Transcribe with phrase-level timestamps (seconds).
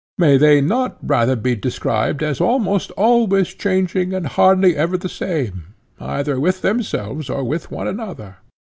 [0.17, 5.75] May they not rather be described as almost always changing and hardly ever the same,
[5.99, 8.37] either with themselves or with one another?